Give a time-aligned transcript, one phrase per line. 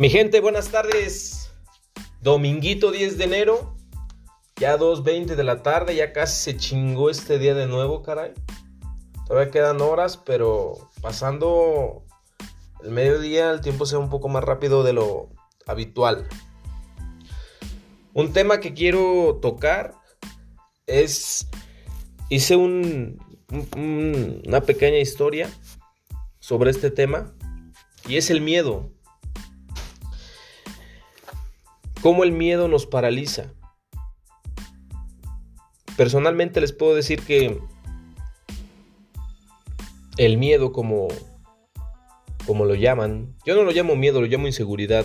[0.00, 1.50] Mi gente, buenas tardes.
[2.22, 3.74] Dominguito 10 de enero,
[4.54, 8.32] ya 2.20 de la tarde, ya casi se chingó este día de nuevo, caray.
[9.26, 12.04] Todavía quedan horas, pero pasando
[12.84, 15.30] el mediodía el tiempo se va un poco más rápido de lo
[15.66, 16.28] habitual.
[18.14, 19.96] Un tema que quiero tocar
[20.86, 21.48] es,
[22.28, 23.18] hice un,
[24.46, 25.50] una pequeña historia
[26.38, 27.34] sobre este tema
[28.06, 28.92] y es el miedo.
[32.02, 33.52] Cómo el miedo nos paraliza.
[35.96, 37.60] Personalmente les puedo decir que
[40.16, 41.08] el miedo como
[42.48, 45.04] como lo llaman, yo no lo llamo miedo, lo llamo inseguridad.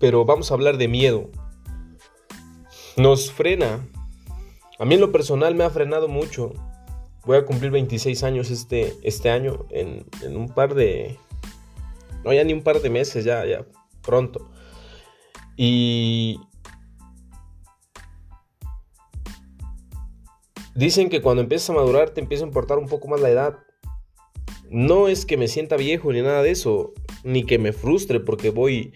[0.00, 1.30] Pero vamos a hablar de miedo.
[2.96, 3.86] Nos frena.
[4.80, 6.52] A mí en lo personal me ha frenado mucho.
[7.24, 11.18] Voy a cumplir 26 años este, este año en, en un par de...
[12.24, 13.64] No, ya ni un par de meses, ya, ya,
[14.02, 14.50] pronto.
[15.56, 16.38] Y
[20.74, 23.58] dicen que cuando empiezas a madurar te empieza a importar un poco más la edad.
[24.68, 26.92] No es que me sienta viejo ni nada de eso,
[27.24, 28.92] ni que me frustre porque voy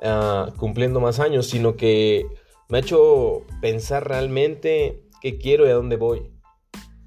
[0.00, 2.26] uh, cumpliendo más años, sino que
[2.68, 6.30] me ha hecho pensar realmente qué quiero y a dónde voy.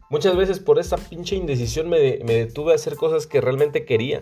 [0.10, 4.22] Muchas veces por esa pinche indecisión me, me detuve a hacer cosas que realmente quería,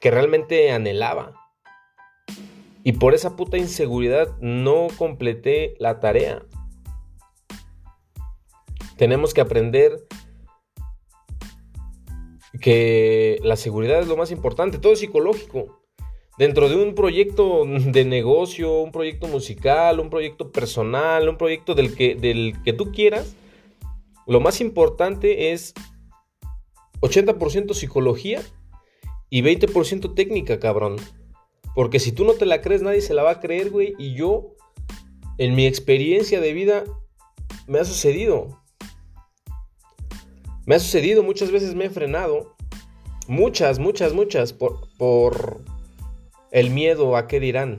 [0.00, 1.39] que realmente anhelaba.
[2.82, 6.42] Y por esa puta inseguridad no completé la tarea.
[8.96, 10.06] Tenemos que aprender
[12.60, 15.80] que la seguridad es lo más importante, todo es psicológico.
[16.38, 21.94] Dentro de un proyecto de negocio, un proyecto musical, un proyecto personal, un proyecto del
[21.94, 23.36] que, del que tú quieras,
[24.26, 25.74] lo más importante es
[27.00, 28.42] 80% psicología
[29.28, 30.96] y 20% técnica, cabrón.
[31.74, 33.94] Porque si tú no te la crees, nadie se la va a creer, güey.
[33.98, 34.54] Y yo,
[35.38, 36.84] en mi experiencia de vida,
[37.66, 38.60] me ha sucedido.
[40.66, 42.56] Me ha sucedido, muchas veces me he frenado.
[43.28, 44.52] Muchas, muchas, muchas.
[44.52, 45.60] Por, por
[46.50, 47.78] el miedo a qué dirán.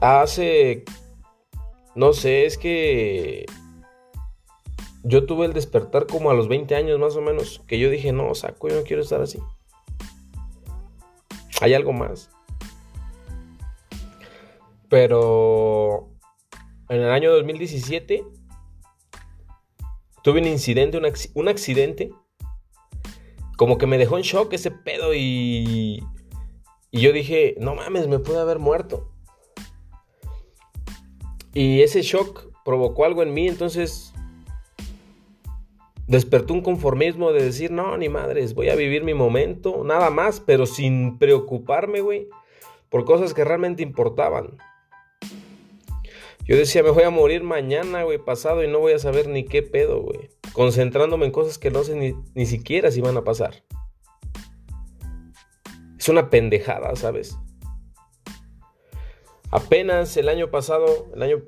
[0.00, 0.84] Hace...
[1.94, 3.44] No sé, es que...
[5.04, 7.60] Yo tuve el despertar como a los 20 años más o menos.
[7.66, 9.38] Que yo dije, no, saco, yo no quiero estar así.
[11.62, 12.28] Hay algo más.
[14.88, 16.10] Pero
[16.88, 18.24] en el año 2017
[20.24, 21.00] tuve un incidente,
[21.34, 22.10] un, accidente.
[23.56, 26.02] Como que me dejó en shock ese pedo y,
[26.90, 29.08] y yo dije, no mames, me pude haber muerto.
[31.54, 34.11] Y ese shock provocó algo en mí, entonces
[36.12, 40.40] despertó un conformismo de decir, no, ni madres, voy a vivir mi momento, nada más,
[40.40, 42.28] pero sin preocuparme, güey,
[42.90, 44.58] por cosas que realmente importaban.
[46.44, 49.44] Yo decía, me voy a morir mañana, güey, pasado y no voy a saber ni
[49.44, 50.28] qué pedo, güey.
[50.52, 53.64] Concentrándome en cosas que no sé ni, ni siquiera si van a pasar.
[55.98, 57.38] Es una pendejada, ¿sabes?
[59.50, 61.42] Apenas el año pasado, el año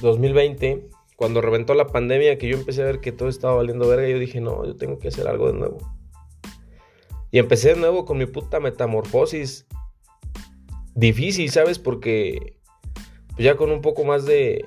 [0.00, 4.06] 2020, cuando reventó la pandemia, que yo empecé a ver que todo estaba valiendo verga,
[4.06, 5.78] yo dije, no, yo tengo que hacer algo de nuevo.
[7.30, 9.66] Y empecé de nuevo con mi puta metamorfosis.
[10.94, 11.78] Difícil, ¿sabes?
[11.78, 12.56] Porque
[13.28, 14.64] pues ya con un poco más de,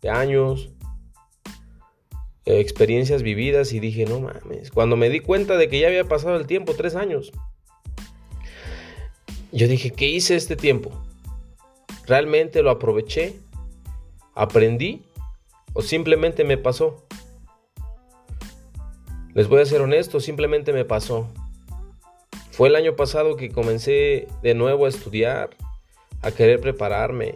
[0.00, 0.70] de años,
[2.44, 4.70] eh, experiencias vividas, y dije, no mames.
[4.70, 7.32] Cuando me di cuenta de que ya había pasado el tiempo, tres años,
[9.52, 10.90] yo dije, ¿qué hice este tiempo?
[12.06, 13.36] ¿Realmente lo aproveché?
[14.34, 15.02] ¿Aprendí?
[15.74, 17.04] ¿O simplemente me pasó?
[19.34, 21.28] Les voy a ser honesto, simplemente me pasó.
[22.52, 25.50] Fue el año pasado que comencé de nuevo a estudiar,
[26.22, 27.34] a querer prepararme,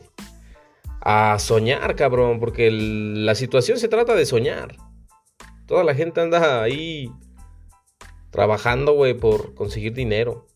[1.01, 4.77] a soñar, cabrón, porque la situación se trata de soñar.
[5.67, 7.11] Toda la gente anda ahí
[8.31, 10.47] trabajando, güey, por conseguir dinero,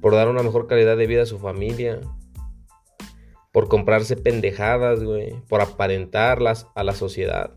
[0.00, 2.00] por dar una mejor calidad de vida a su familia,
[3.54, 7.54] por comprarse pendejadas, güey, por aparentarlas a la sociedad.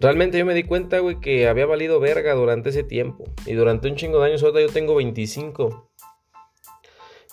[0.00, 3.22] Realmente yo me di cuenta, güey, que había valido verga durante ese tiempo.
[3.46, 5.92] Y durante un chingo de años, ahora yo tengo 25.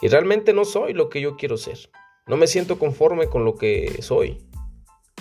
[0.04, 1.90] Y realmente no soy lo que yo quiero ser.
[2.28, 4.48] No me siento conforme con lo que soy.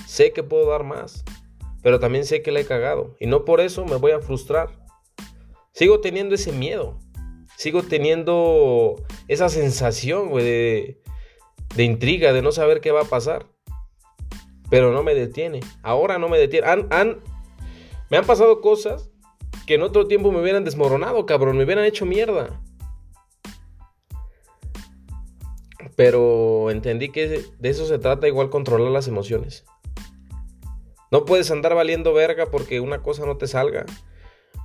[0.06, 1.24] Sé que puedo dar más.
[1.82, 3.16] Pero también sé que la he cagado.
[3.18, 4.84] Y no por eso me voy a frustrar.
[5.72, 6.98] Sigo teniendo ese miedo
[7.56, 8.96] sigo teniendo
[9.28, 11.00] esa sensación, de,
[11.74, 13.46] de, intriga, de no saber qué va a pasar.
[14.70, 15.60] Pero no me detiene.
[15.82, 16.66] Ahora no me detiene.
[16.66, 17.20] Han,
[18.10, 19.10] Me han pasado cosas
[19.66, 22.60] que en otro tiempo me hubieran desmoronado, cabrón, me hubieran hecho mierda.
[25.96, 29.64] Pero entendí que de eso se trata igual controlar las emociones.
[31.10, 33.86] No puedes andar valiendo verga porque una cosa no te salga.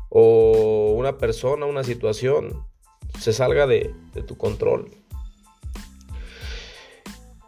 [0.09, 2.68] O una persona, una situación
[3.19, 4.89] se salga de, de tu control.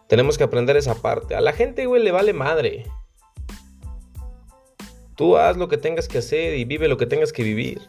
[0.08, 1.36] Tenemos que aprender esa parte.
[1.36, 2.86] A la gente, güey, le vale madre.
[5.16, 7.82] Tú haz lo que tengas que hacer y vive lo que tengas que vivir.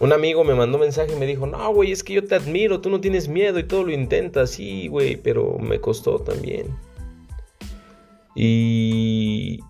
[0.00, 2.36] Un amigo me mandó un mensaje y me dijo, no, güey, es que yo te
[2.36, 6.68] admiro, tú no tienes miedo y todo lo intentas, sí, güey, pero me costó también.
[8.36, 9.60] Y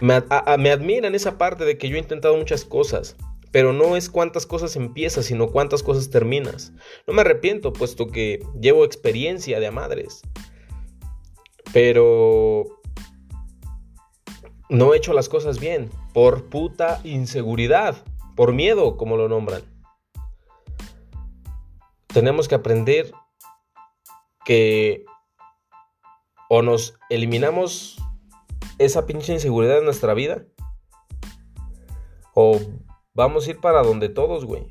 [0.00, 0.22] me,
[0.58, 3.16] me admiran esa parte de que yo he intentado muchas cosas,
[3.50, 6.72] pero no es cuántas cosas empiezas, sino cuántas cosas terminas.
[7.06, 10.22] No me arrepiento, puesto que llevo experiencia de a madres.
[11.72, 12.64] Pero
[14.68, 18.04] no he hecho las cosas bien por puta inseguridad,
[18.36, 19.62] por miedo, como lo nombran.
[22.06, 23.12] Tenemos que aprender
[24.44, 25.04] que
[26.48, 27.98] o nos eliminamos
[28.78, 30.44] esa pinche inseguridad de nuestra vida
[32.34, 32.58] o
[33.18, 34.62] vamos a ir para donde todos, güey.